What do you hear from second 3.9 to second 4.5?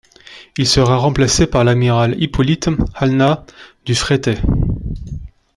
Fretay.